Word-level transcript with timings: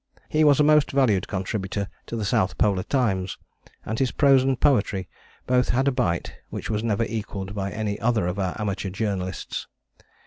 He 0.29 0.43
was 0.43 0.59
a 0.59 0.63
most 0.63 0.89
valued 0.89 1.27
contributor 1.27 1.87
to 2.07 2.15
The 2.15 2.25
South 2.25 2.57
Polar 2.57 2.81
Times, 2.81 3.37
and 3.85 3.99
his 3.99 4.09
prose 4.11 4.41
and 4.41 4.59
poetry 4.59 5.07
both 5.45 5.69
had 5.69 5.87
a 5.87 5.91
bite 5.91 6.37
which 6.49 6.71
was 6.71 6.83
never 6.83 7.03
equalled 7.03 7.53
by 7.53 7.69
any 7.71 7.99
other 7.99 8.25
of 8.25 8.39
our 8.39 8.59
amateur 8.59 8.89
journalists. 8.89 9.67